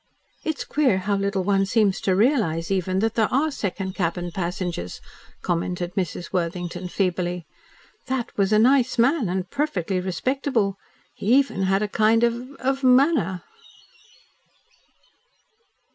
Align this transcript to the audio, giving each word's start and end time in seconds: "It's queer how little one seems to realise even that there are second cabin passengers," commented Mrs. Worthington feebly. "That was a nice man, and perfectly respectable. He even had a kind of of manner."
"It's 0.43 0.65
queer 0.65 0.97
how 0.97 1.15
little 1.15 1.43
one 1.43 1.67
seems 1.67 2.01
to 2.01 2.15
realise 2.15 2.71
even 2.71 2.97
that 3.01 3.13
there 3.13 3.31
are 3.31 3.51
second 3.51 3.93
cabin 3.93 4.31
passengers," 4.31 4.99
commented 5.43 5.93
Mrs. 5.93 6.33
Worthington 6.33 6.87
feebly. 6.87 7.45
"That 8.07 8.35
was 8.35 8.51
a 8.51 8.57
nice 8.57 8.97
man, 8.97 9.29
and 9.29 9.47
perfectly 9.51 9.99
respectable. 9.99 10.77
He 11.13 11.35
even 11.35 11.61
had 11.65 11.83
a 11.83 11.87
kind 11.87 12.23
of 12.23 12.53
of 12.55 12.83
manner." 12.83 13.43